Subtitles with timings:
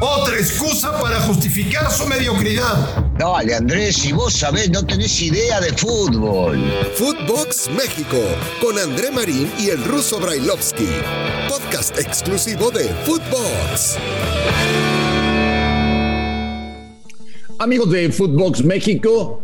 [0.00, 3.04] Otra excusa para justificar su mediocridad.
[3.18, 6.58] Dale, Andrés, si vos sabés, no tenés idea de fútbol.
[6.94, 8.16] Footbox México,
[8.62, 10.88] con André Marín y el ruso Brailovsky.
[11.48, 13.98] Podcast exclusivo de Footbox.
[17.58, 19.42] Amigos de Footbox México,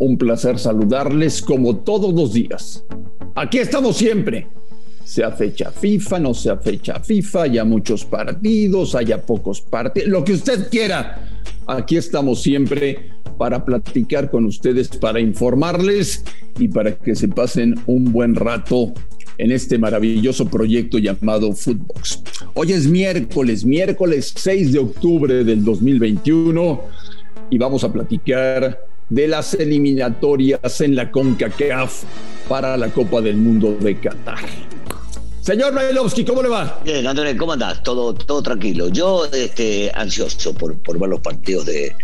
[0.00, 2.84] un placer saludarles como todos los días.
[3.36, 4.48] Aquí estamos siempre
[5.06, 10.32] sea fecha FIFA, no sea fecha FIFA, haya muchos partidos, haya pocos partidos, lo que
[10.32, 11.22] usted quiera.
[11.68, 16.24] Aquí estamos siempre para platicar con ustedes, para informarles
[16.58, 18.94] y para que se pasen un buen rato
[19.38, 22.24] en este maravilloso proyecto llamado Footbox.
[22.54, 26.80] Hoy es miércoles, miércoles 6 de octubre del 2021
[27.50, 32.02] y vamos a platicar de las eliminatorias en la CONCACAF
[32.48, 34.40] para la Copa del Mundo de Qatar.
[35.46, 36.80] Señor Brailovsky, ¿cómo le va?
[36.84, 37.80] Bien, Andrés, ¿cómo andás?
[37.84, 38.88] Todo, todo tranquilo.
[38.88, 41.94] Yo este, ansioso por, por ver los partidos de,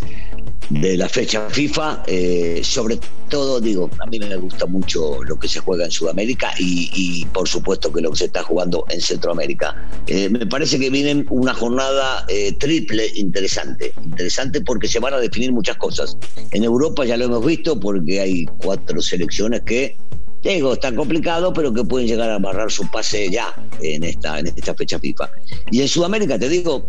[0.71, 2.05] de la fecha FIFA.
[2.07, 6.55] Eh, sobre todo, digo, a mí me gusta mucho lo que se juega en Sudamérica
[6.57, 9.75] y, por supuesto que lo que se está jugando en Centroamérica.
[10.07, 13.93] Eh, me parece que viene una jornada eh, triple interesante.
[14.05, 16.17] Interesante porque se van a definir muchas cosas.
[16.53, 19.97] En Europa ya lo hemos visto porque hay cuatro selecciones que
[20.43, 24.49] Digo, está complicado, pero que pueden llegar a amarrar su pase ya en esta, en
[24.49, 25.31] esta fecha FIFA.
[25.71, 26.85] Y en Sudamérica, te digo,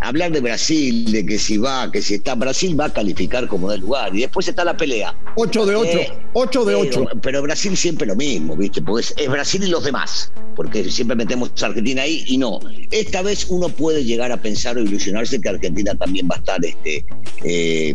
[0.00, 3.70] hablar de Brasil, de que si va, que si está, Brasil va a calificar como
[3.70, 4.14] del lugar.
[4.14, 5.14] Y después está la pelea.
[5.36, 5.98] 8 de 8,
[6.32, 7.04] 8 eh, de 8.
[7.22, 8.82] Pero, Brasil siempre lo mismo, ¿viste?
[8.82, 12.60] Pues es Brasil y los demás, porque siempre metemos a Argentina ahí y no.
[12.90, 16.64] Esta vez uno puede llegar a pensar o ilusionarse que Argentina también va a estar
[16.64, 17.04] este,
[17.44, 17.94] eh,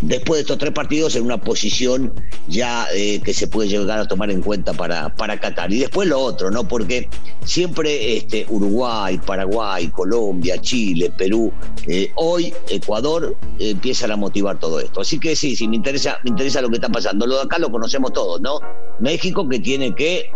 [0.00, 2.12] después de estos tres partidos en una posición
[2.48, 5.72] ya eh, que se puede llegar a tomar en cuenta para, para Qatar.
[5.72, 6.66] Y después lo otro, ¿no?
[6.66, 7.08] Porque
[7.44, 11.52] siempre este, Uruguay, Paraguay, Colombia, Chile, Perú,
[11.86, 15.00] eh, hoy Ecuador empiezan a motivar todo esto.
[15.00, 17.26] Así que sí, sí, me interesa, me interesa lo que está pasando.
[17.26, 18.60] Lo de acá lo conocemos todos, ¿no?
[19.00, 20.30] México que tiene que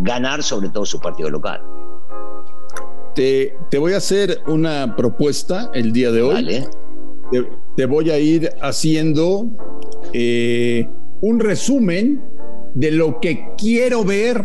[0.00, 1.62] ganar sobre todo su partido local.
[3.14, 6.34] Te, te voy a hacer una propuesta el día de hoy.
[6.34, 6.68] Vale
[7.30, 7.48] te,
[7.86, 9.46] voy a ir haciendo
[10.12, 10.88] eh,
[11.20, 12.22] un resumen
[12.74, 14.44] de lo que quiero ver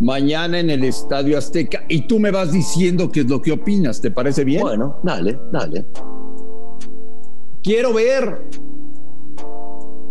[0.00, 4.00] mañana en el Estadio Azteca y tú me vas diciendo qué es lo que opinas.
[4.00, 4.62] ¿Te parece bien?
[4.62, 5.86] Bueno, dale, dale.
[7.62, 8.42] Quiero ver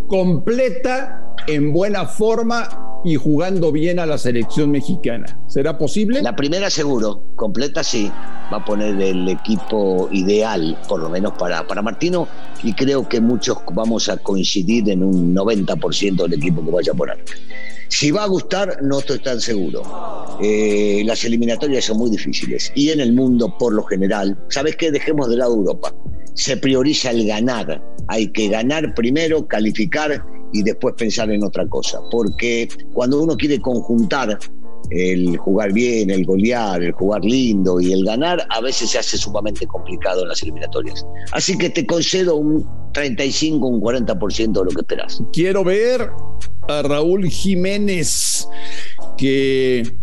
[0.07, 5.39] completa, en buena forma y jugando bien a la selección mexicana.
[5.47, 6.23] ¿Será posible?
[6.23, 8.11] La primera seguro, completa sí.
[8.51, 12.27] Va a poner el equipo ideal, por lo menos para, para Martino,
[12.63, 16.95] y creo que muchos vamos a coincidir en un 90% del equipo que vaya a
[16.95, 17.23] poner.
[17.89, 19.83] Si va a gustar, no estoy tan seguro.
[20.41, 24.89] Eh, las eliminatorias son muy difíciles y en el mundo, por lo general, ¿sabes qué?
[24.89, 25.93] Dejemos de lado Europa.
[26.33, 27.83] Se prioriza el ganar.
[28.07, 30.23] Hay que ganar primero, calificar
[30.55, 31.99] y después pensar en otra cosa.
[32.09, 34.39] Porque cuando uno quiere conjuntar
[34.89, 39.17] el jugar bien, el golear, el jugar lindo y el ganar, a veces se hace
[39.17, 41.05] sumamente complicado en las eliminatorias.
[41.31, 45.21] Así que te concedo un 35, un 40% de lo que esperas.
[45.33, 46.09] Quiero ver
[46.67, 48.47] a Raúl Jiménez,
[49.17, 49.97] que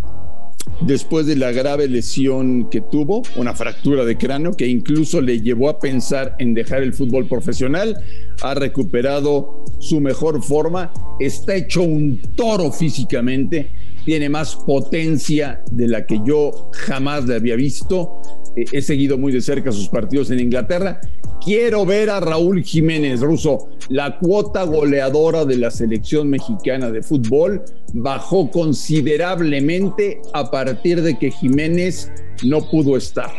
[0.81, 5.69] después de la grave lesión que tuvo, una fractura de cráneo que incluso le llevó
[5.69, 7.97] a pensar en dejar el fútbol profesional,
[8.43, 13.71] ha recuperado su mejor forma, está hecho un toro físicamente,
[14.05, 18.21] tiene más potencia de la que yo jamás le había visto.
[18.57, 21.01] Eh, he seguido muy de cerca sus partidos en Inglaterra
[21.45, 23.69] Quiero ver a Raúl Jiménez Russo.
[23.89, 27.65] La cuota goleadora de la selección mexicana de fútbol
[27.95, 32.13] bajó considerablemente a partir de que Jiménez
[32.45, 33.31] no pudo estar.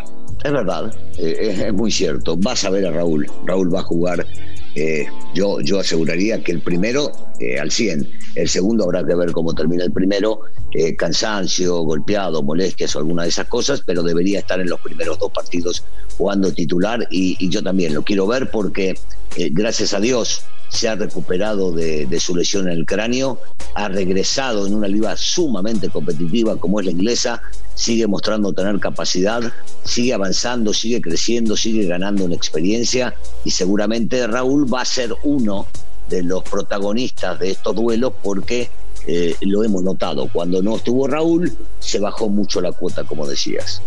[0.44, 2.36] Es verdad, eh, es, muy cierto.
[2.36, 3.26] Vas a ver a Raúl.
[3.46, 4.28] Raúl va a jugar.
[4.76, 8.10] Eh, yo, yo aseguraría que el primero eh, al 100.
[8.36, 10.42] El segundo habrá que ver cómo termina el primero.
[10.98, 15.32] cansancio, golpeado, molestias o alguna de esas cosas, pero debería estar en los primeros dos
[15.32, 15.84] partidos
[16.18, 18.96] jugando titular y, yo también lo quiero ver porque
[19.36, 20.42] eh, gracias a Dios
[20.74, 23.40] se ha recuperado de, su lesión en el cráneo,
[23.76, 27.42] ha regresado en una liga sumamente competitiva como es la inglesa,
[27.76, 29.42] sigue mostrando tener capacidad,
[29.86, 33.14] sigue avanzando, sigue creciendo, sigue ganando en experiencia
[33.46, 35.68] y seguramente Raúl va a ser uno
[36.10, 38.70] de los protagonistas de estos duelos porque
[39.06, 43.80] eh, lo hemos notado, cuando no estuvo Raúl se bajó mucho la cuota como decías.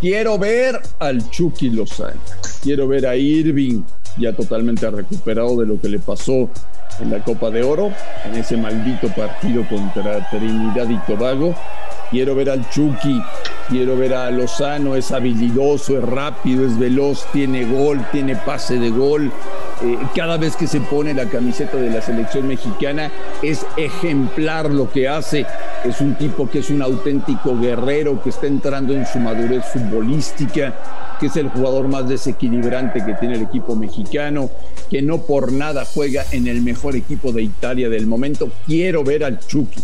[0.00, 2.20] Quiero ver al Chucky Lozano.
[2.62, 3.82] Quiero ver a Irving
[4.18, 6.48] ya totalmente recuperado de lo que le pasó
[7.00, 7.92] en la Copa de Oro,
[8.24, 11.54] en ese maldito partido contra Trinidad y Tobago.
[12.10, 13.22] Quiero ver al Chucky,
[13.68, 18.90] quiero ver a Lozano, es habilidoso, es rápido, es veloz, tiene gol, tiene pase de
[18.90, 19.30] gol.
[19.80, 24.90] Eh, cada vez que se pone la camiseta de la selección mexicana es ejemplar lo
[24.90, 25.46] que hace.
[25.84, 30.74] Es un tipo que es un auténtico guerrero, que está entrando en su madurez futbolística,
[31.20, 34.50] que es el jugador más desequilibrante que tiene el equipo mexicano,
[34.90, 38.48] que no por nada juega en el mejor equipo de Italia del momento.
[38.66, 39.80] Quiero ver al Chucky.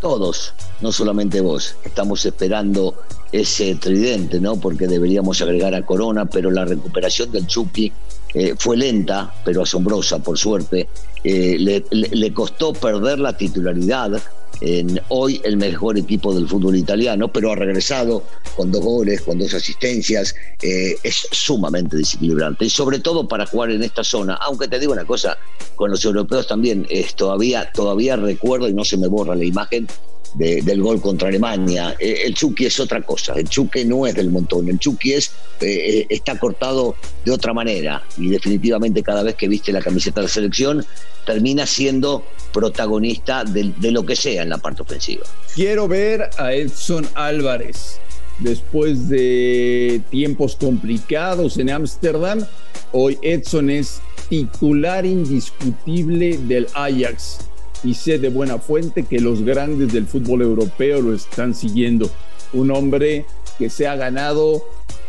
[0.00, 2.94] Todos, no solamente vos, estamos esperando
[3.32, 4.56] ese tridente, ¿no?
[4.56, 7.92] Porque deberíamos agregar a Corona, pero la recuperación del Chucky
[8.34, 10.88] eh, fue lenta, pero asombrosa, por suerte.
[11.24, 14.22] Eh, le, le, costó perder la titularidad
[14.60, 18.24] en hoy el mejor equipo del fútbol italiano, pero ha regresado
[18.56, 23.70] con dos goles, con dos asistencias, eh, es sumamente desequilibrante y sobre todo para jugar
[23.70, 25.38] en esta zona, aunque te digo una cosa,
[25.76, 29.86] con los europeos también, es, todavía, todavía recuerdo y no se me borra la imagen
[30.34, 31.96] del gol contra Alemania.
[31.98, 35.32] Eh, el Chucky es otra cosa, el Chucky no es del montón, el Chucky es,
[35.60, 40.26] eh, está cortado de otra manera y definitivamente cada vez que viste la camiseta de
[40.26, 40.86] la selección
[41.26, 45.24] termina siendo protagonista de, de lo que sea en la parte ofensiva.
[45.54, 48.00] Quiero ver a Edson Álvarez
[48.38, 52.46] después de tiempos complicados en Ámsterdam.
[52.92, 57.40] Hoy Edson es titular indiscutible del Ajax
[57.84, 62.10] y sé de buena fuente que los grandes del fútbol europeo lo están siguiendo.
[62.52, 63.26] Un hombre
[63.58, 64.64] que se ha ganado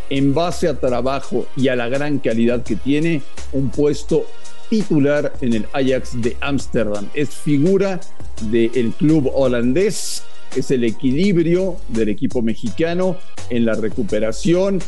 [0.10, 3.21] en base a trabajo y a la gran calidad que tiene
[3.54, 4.25] un puesto
[4.69, 7.10] titular en el Ajax de Ámsterdam.
[7.13, 8.00] Es figura
[8.51, 10.24] del club holandés,
[10.56, 13.18] es el equilibrio del equipo mexicano
[13.50, 14.81] en la recuperación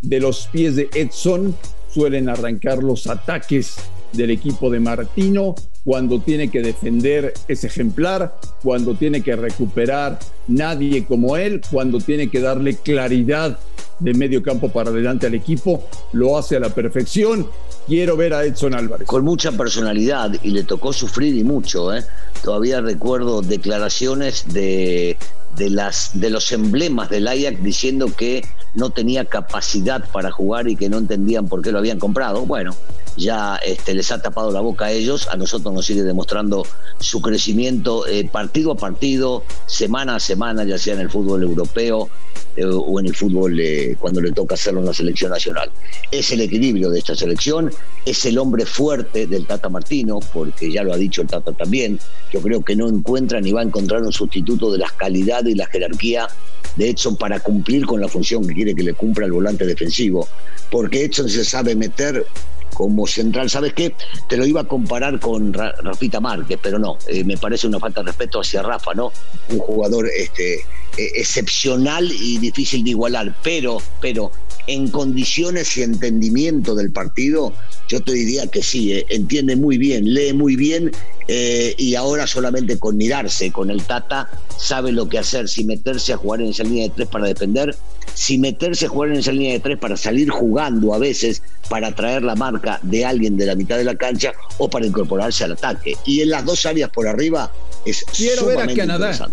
[0.00, 1.54] de los pies de Edson.
[1.92, 3.76] Suelen arrancar los ataques
[4.12, 5.54] del equipo de Martino,
[5.88, 12.28] cuando tiene que defender ese ejemplar, cuando tiene que recuperar nadie como él, cuando tiene
[12.28, 13.58] que darle claridad
[13.98, 15.82] de medio campo para adelante al equipo,
[16.12, 17.48] lo hace a la perfección.
[17.86, 19.08] Quiero ver a Edson Álvarez.
[19.08, 21.94] Con mucha personalidad y le tocó sufrir y mucho.
[21.94, 22.04] ¿eh?
[22.44, 25.16] Todavía recuerdo declaraciones de,
[25.56, 28.44] de, las, de los emblemas del Ajax diciendo que
[28.74, 32.46] no tenía capacidad para jugar y que no entendían por qué lo habían comprado.
[32.46, 32.74] Bueno,
[33.16, 36.64] ya este, les ha tapado la boca a ellos, a nosotros nos sigue demostrando
[37.00, 42.08] su crecimiento eh, partido a partido, semana a semana, ya sea en el fútbol europeo
[42.56, 45.70] eh, o en el fútbol eh, cuando le toca hacerlo en la selección nacional.
[46.10, 47.70] Es el equilibrio de esta selección,
[48.04, 51.98] es el hombre fuerte del Tata Martino, porque ya lo ha dicho el Tata también,
[52.32, 55.54] yo creo que no encuentra ni va a encontrar un sustituto de la calidad y
[55.54, 56.28] la jerarquía
[56.76, 60.26] de Edson para cumplir con la función que quiere que le cumpla el volante defensivo,
[60.68, 62.26] porque Edson se sabe meter
[62.74, 63.48] como central.
[63.48, 63.94] ¿Sabes qué?
[64.28, 68.02] Te lo iba a comparar con Rafita Márquez, pero no, eh, me parece una falta
[68.02, 69.12] de respeto hacia Rafa, ¿no?
[69.48, 70.56] Un jugador este,
[70.96, 74.32] e, excepcional y difícil de igualar, pero, pero
[74.68, 77.54] en condiciones y entendimiento del partido,
[77.88, 80.92] yo te diría que sí, eh, entiende muy bien, lee muy bien
[81.26, 86.12] eh, y ahora solamente con mirarse con el Tata sabe lo que hacer, si meterse
[86.12, 87.74] a jugar en esa línea de tres para defender,
[88.12, 91.94] si meterse a jugar en esa línea de tres para salir jugando a veces, para
[91.94, 95.52] traer la marca de alguien de la mitad de la cancha o para incorporarse al
[95.52, 95.96] ataque.
[96.04, 97.50] Y en las dos áreas por arriba
[97.86, 99.30] es Quiero ver a Canadá.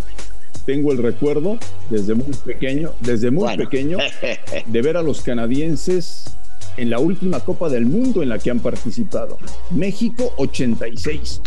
[0.66, 1.58] Tengo el recuerdo
[1.88, 3.98] desde muy pequeño, desde muy pequeño,
[4.66, 6.36] de ver a los canadienses
[6.76, 9.38] en la última Copa del Mundo en la que han participado.
[9.70, 11.40] México 86.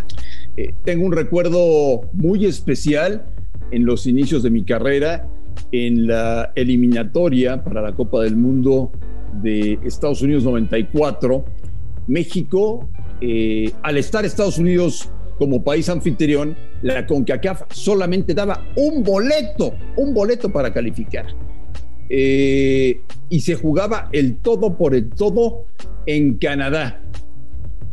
[0.58, 3.26] Eh, tengo un recuerdo muy especial
[3.72, 5.28] en los inicios de mi carrera,
[5.72, 8.92] en la eliminatoria para la Copa del Mundo
[9.42, 11.46] de Estados Unidos 94.
[12.08, 12.90] México,
[13.22, 20.14] eh, al estar Estados Unidos como país anfitrión, la CONCACAF solamente daba un boleto, un
[20.14, 21.28] boleto para calificar.
[22.10, 25.66] Eh, y se jugaba el todo por el todo
[26.06, 27.02] en Canadá.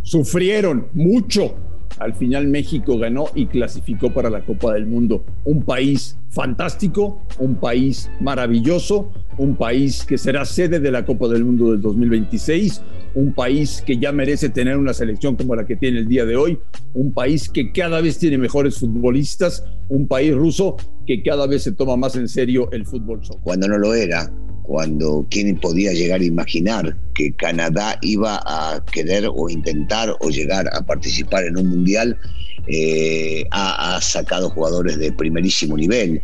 [0.03, 1.55] Sufrieron mucho,
[1.99, 5.25] al final México ganó y clasificó para la Copa del Mundo.
[5.45, 11.45] Un país fantástico, un país maravilloso, un país que será sede de la Copa del
[11.45, 12.83] Mundo del 2026,
[13.15, 16.37] un país que ya merece tener una selección como la que tiene el día de
[16.37, 16.59] hoy,
[16.95, 20.77] un país que cada vez tiene mejores futbolistas, un país ruso
[21.07, 23.21] que cada vez se toma más en serio el fútbol.
[23.43, 24.31] Cuando no lo era,
[24.63, 30.69] cuando quién podía llegar a imaginar que Canadá iba a querer o intentar o llegar
[30.73, 32.19] a participar en un mundial,
[32.67, 36.21] eh, ha, sacado jugadores de primerísimo nivel.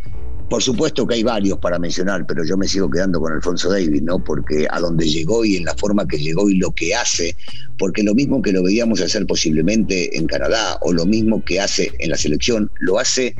[0.53, 4.03] Por supuesto que hay varios para mencionar, pero yo me sigo quedando con Alfonso Davis,
[4.03, 4.23] ¿no?
[4.23, 7.35] Porque a donde llegó y en la forma que llegó y lo que hace,
[7.79, 11.91] porque lo mismo que lo veíamos hacer posiblemente en Canadá o lo mismo que hace
[11.97, 13.33] en la selección, lo hace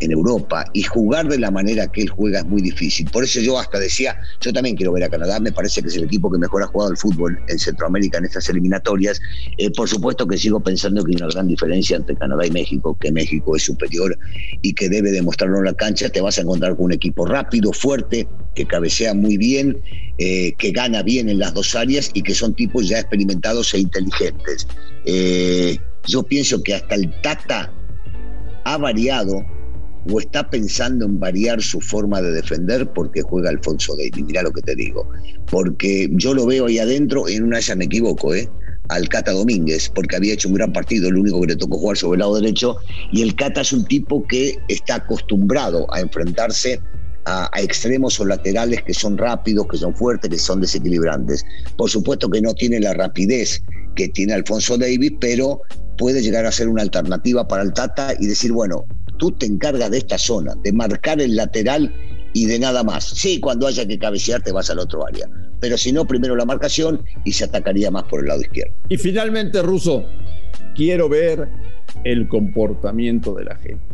[0.00, 3.08] en Europa y jugar de la manera que él juega es muy difícil.
[3.10, 5.96] Por eso yo hasta decía, yo también quiero ver a Canadá, me parece que es
[5.96, 9.22] el equipo que mejor ha jugado el fútbol en Centroamérica en estas eliminatorias.
[9.56, 12.94] Eh, por supuesto que sigo pensando que hay una gran diferencia entre Canadá y México,
[13.00, 14.18] que México es superior
[14.60, 16.10] y que debe demostrarlo en la cancha.
[16.10, 19.76] Te vas a encontrar con un equipo rápido, fuerte, que cabecea muy bien,
[20.18, 23.80] eh, que gana bien en las dos áreas y que son tipos ya experimentados e
[23.80, 24.66] inteligentes.
[25.04, 27.72] Eh, yo pienso que hasta el Tata
[28.64, 29.44] ha variado
[30.10, 34.24] o está pensando en variar su forma de defender porque juega Alfonso Davis.
[34.24, 35.08] Mirá lo que te digo.
[35.50, 38.48] Porque yo lo veo ahí adentro, en una ya me equivoco, ¿eh?
[38.88, 41.96] Al Cata Domínguez, porque había hecho un gran partido, el único que le tocó jugar
[41.96, 42.76] sobre el lado derecho,
[43.12, 46.80] y el Cata es un tipo que está acostumbrado a enfrentarse
[47.24, 51.44] a, extremos o laterales que son rápidos, que son fuertes, que son desequilibrantes.
[51.76, 53.62] Por supuesto que no tiene la rapidez
[53.94, 55.60] que tiene Alfonso Davis, pero
[55.98, 58.86] puede llegar a ser una alternativa para el Tata y decir, bueno,
[59.18, 61.92] tú te encargas de esta zona, de marcar el lateral
[62.32, 63.04] y de nada más.
[63.04, 65.28] Sí, cuando haya que cabecear te vas al otro área,
[65.60, 68.74] pero si no, primero la marcación y se atacaría más por el lado izquierdo.
[68.88, 70.04] Y finalmente, Russo,
[70.74, 71.48] quiero ver
[72.04, 73.84] el comportamiento de la gente.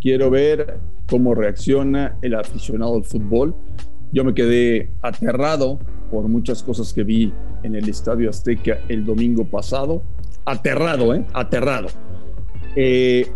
[0.00, 3.54] Quiero ver cómo reacciona el aficionado al fútbol.
[4.12, 5.78] Yo me quedé aterrado
[6.10, 7.32] por muchas cosas que vi
[7.62, 10.02] en el Estadio Azteca el domingo pasado.
[10.44, 11.24] Aterrado, ¿eh?
[11.32, 11.88] Aterrado.
[12.76, 13.26] Eh,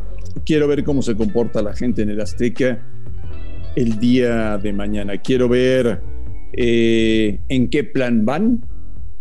[0.45, 2.85] quiero ver cómo se comporta la gente en el Azteca
[3.78, 5.18] el día de mañana.
[5.18, 6.00] Quiero ver
[6.52, 8.64] eh, en qué plan van.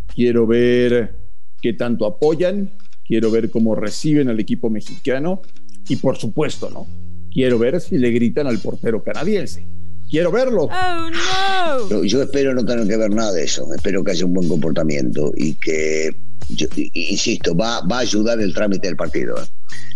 [0.08, 1.16] Quiero ver
[1.62, 2.72] qué tanto apoyan.
[3.06, 5.44] Quiero ver cómo reciben al equipo mexicano.
[5.88, 6.88] Y por supuesto, ¿no?
[7.32, 9.68] Quiero ver si le gritan al portero canadiense.
[10.10, 10.64] Quiero verlo.
[10.64, 11.90] Oh, no.
[11.90, 13.68] Yo, yo espero no tener que ver nada de eso.
[13.76, 16.10] Espero que haya un buen comportamiento y que,
[16.50, 19.38] yo, insisto, va, va a ayudar el trámite del partido.
[19.38, 19.46] ¿eh?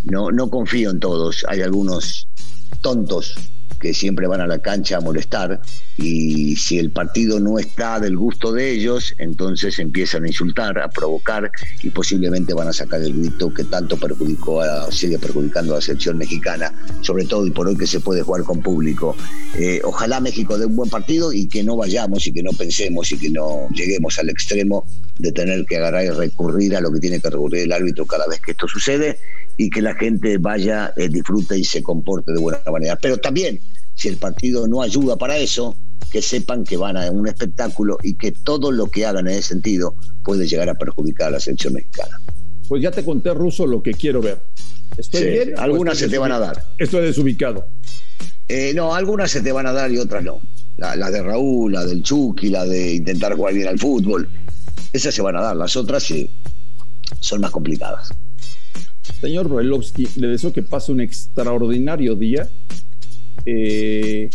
[0.04, 1.44] No, no confío en todos.
[1.50, 2.28] Hay algunos
[2.82, 3.36] tontos
[3.82, 5.62] que siempre van a la cancha a molestar
[5.98, 10.90] y si el partido no está del gusto de ellos, entonces empiezan a insultar, a
[10.90, 11.52] provocar
[11.84, 15.82] y posiblemente van a sacar el grito que tanto perjudicó a, sigue perjudicando a la
[15.82, 19.16] selección mexicana, sobre todo y por hoy que se puede jugar con público.
[19.58, 23.12] Eh, ojalá México dé un buen partido y que no vayamos y que no pensemos
[23.12, 24.86] y que no lleguemos al extremo
[25.18, 28.28] de tener que agarrar y recurrir a lo que tiene que recurrir el árbitro cada
[28.28, 29.18] vez que esto sucede
[29.58, 32.98] y que la gente vaya, eh, disfrute y se comporte de buena manera.
[33.02, 33.60] Pero también,
[33.96, 35.76] si el partido no ayuda para eso,
[36.12, 39.50] que sepan que van a un espectáculo y que todo lo que hagan en ese
[39.50, 42.18] sentido puede llegar a perjudicar a la selección mexicana.
[42.68, 44.42] Pues ya te conté, Ruso, lo que quiero ver.
[44.98, 45.54] ¿Estoy Sí, bien?
[45.58, 46.64] algunas ¿O se te van a dar.
[46.78, 47.66] Estoy desubicado.
[48.48, 50.40] Eh, no, algunas se te van a dar y otras no.
[50.78, 54.30] La, la de Raúl, la del Chucky, la de intentar jugar bien al fútbol.
[54.92, 56.30] Esas se van a dar, las otras sí,
[57.20, 58.10] son más complicadas.
[59.20, 62.50] Señor Roelovsky, le deseo que pase un extraordinario día.
[63.46, 64.30] Eh,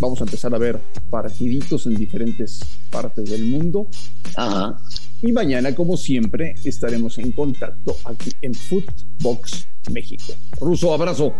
[0.00, 0.78] vamos a empezar a ver
[1.10, 2.60] partiditos en diferentes
[2.90, 3.88] partes del mundo.
[4.36, 4.78] Ajá.
[5.22, 10.34] Y mañana, como siempre, estaremos en contacto aquí en Footbox México.
[10.60, 11.34] Ruso, abrazo.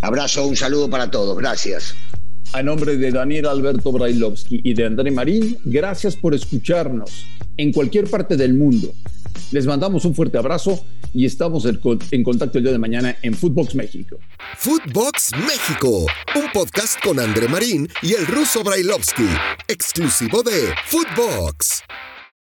[0.00, 1.36] Abrazo, un saludo para todos.
[1.38, 1.94] Gracias.
[2.52, 8.08] A nombre de Daniel Alberto Brailovsky y de André Marín, gracias por escucharnos en cualquier
[8.08, 8.92] parte del mundo.
[9.52, 13.16] Les mandamos un fuerte abrazo y estamos en con- en contacto el día de mañana
[13.22, 14.16] en Footbox México.
[14.56, 19.26] Footbox México, un podcast con André Marín y el ruso Brailovsky,
[19.68, 21.82] exclusivo de Footbox.